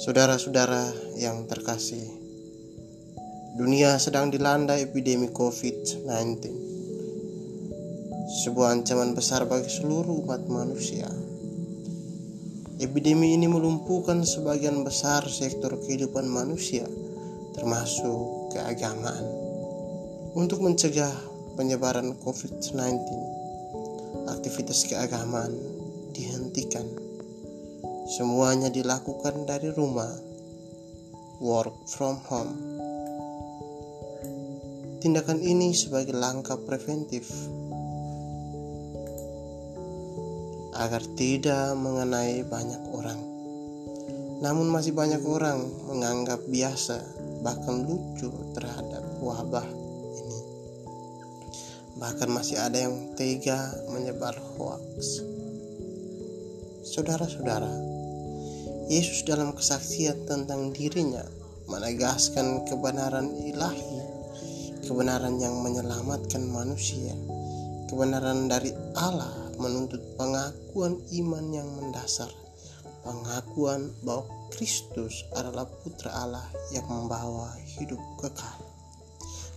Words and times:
Saudara-saudara 0.00 0.96
yang 1.20 1.44
terkasih, 1.44 2.00
dunia 3.60 4.00
sedang 4.00 4.32
dilanda 4.32 4.72
epidemi 4.80 5.28
COVID-19, 5.28 6.40
sebuah 8.40 8.80
ancaman 8.80 9.12
besar 9.12 9.44
bagi 9.44 9.68
seluruh 9.68 10.24
umat 10.24 10.48
manusia. 10.48 11.04
Epidemi 12.80 13.36
ini 13.36 13.44
melumpuhkan 13.44 14.24
sebagian 14.24 14.88
besar 14.88 15.20
sektor 15.28 15.76
kehidupan 15.84 16.24
manusia, 16.24 16.88
termasuk 17.52 18.56
keagamaan. 18.56 19.28
Untuk 20.32 20.64
mencegah 20.64 21.12
penyebaran 21.60 22.16
COVID-19, 22.24 23.04
aktivitas 24.32 24.80
keagamaan 24.88 25.52
dihentikan. 26.16 27.09
Semuanya 28.10 28.74
dilakukan 28.74 29.46
dari 29.46 29.70
rumah, 29.70 30.10
work 31.38 31.86
from 31.86 32.18
home. 32.26 32.58
Tindakan 34.98 35.38
ini 35.38 35.70
sebagai 35.70 36.18
langkah 36.18 36.58
preventif 36.58 37.30
agar 40.74 41.06
tidak 41.14 41.78
mengenai 41.78 42.42
banyak 42.42 42.82
orang. 42.90 43.20
Namun 44.42 44.74
masih 44.74 44.90
banyak 44.90 45.22
orang 45.22 45.70
menganggap 45.86 46.42
biasa 46.50 46.98
bahkan 47.46 47.86
lucu 47.86 48.34
terhadap 48.58 49.06
wabah 49.22 49.70
ini. 50.18 50.38
Bahkan 51.94 52.26
masih 52.26 52.58
ada 52.58 52.90
yang 52.90 53.14
tega 53.14 53.70
menyebar 53.86 54.34
hoax. 54.58 55.22
Saudara-saudara, 56.80 57.99
Yesus 58.90 59.22
dalam 59.22 59.54
kesaksian 59.54 60.26
tentang 60.26 60.74
dirinya 60.74 61.22
menegaskan 61.70 62.66
kebenaran 62.66 63.30
ilahi, 63.38 64.02
kebenaran 64.82 65.38
yang 65.38 65.62
menyelamatkan 65.62 66.42
manusia, 66.50 67.14
kebenaran 67.86 68.50
dari 68.50 68.74
Allah 68.98 69.30
menuntut 69.62 70.02
pengakuan 70.18 70.98
iman 71.22 71.46
yang 71.54 71.70
mendasar, 71.70 72.34
pengakuan 73.06 73.94
bahwa 74.02 74.26
Kristus 74.50 75.22
adalah 75.38 75.70
putra 75.70 76.10
Allah 76.10 76.50
yang 76.74 76.90
membawa 76.90 77.54
hidup 77.78 78.02
kekal. 78.18 78.58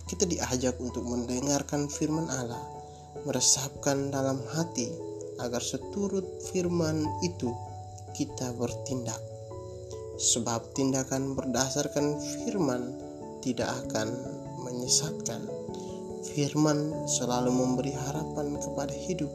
Kita 0.06 0.30
diajak 0.30 0.78
untuk 0.78 1.02
mendengarkan 1.10 1.90
firman 1.90 2.30
Allah, 2.30 2.62
meresapkan 3.26 4.14
dalam 4.14 4.38
hati 4.54 4.94
agar 5.42 5.58
seturut 5.58 6.22
firman 6.54 7.02
itu 7.26 7.50
kita 8.16 8.54
bertindak. 8.54 9.20
Sebab 10.16 10.72
tindakan 10.78 11.34
berdasarkan 11.34 12.22
firman 12.22 12.94
tidak 13.42 13.68
akan 13.84 14.14
menyesatkan. 14.62 15.44
Firman 16.24 17.10
selalu 17.10 17.52
memberi 17.52 17.92
harapan 17.92 18.56
kepada 18.62 18.94
hidup 18.94 19.28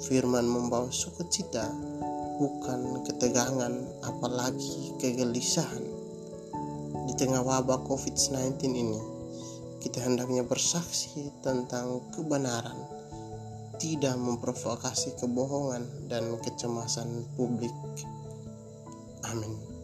Firman 0.00 0.48
membawa 0.48 0.88
sukacita, 0.88 1.68
bukan 2.40 3.04
ketegangan, 3.04 4.00
apalagi 4.00 4.96
kegelisahan. 4.96 5.84
Di 7.04 7.12
tengah 7.20 7.44
wabah 7.44 7.84
COVID-19 7.84 8.64
ini, 8.64 8.96
kita 9.84 10.00
hendaknya 10.00 10.40
bersaksi 10.40 11.28
tentang 11.44 12.00
kebenaran, 12.16 12.80
tidak 13.80 14.14
memprovokasi 14.20 15.16
kebohongan 15.16 15.88
dan 16.12 16.36
kecemasan 16.44 17.24
publik. 17.34 17.72
Amin. 19.24 19.79